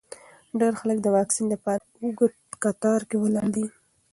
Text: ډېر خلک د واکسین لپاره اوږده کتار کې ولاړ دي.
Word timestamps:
ډېر 0.59 0.73
خلک 0.79 0.97
د 1.01 1.07
واکسین 1.17 1.45
لپاره 1.53 1.83
اوږده 2.03 2.27
کتار 2.63 3.01
کې 3.09 3.17
ولاړ 3.19 3.47
دي. 3.55 3.65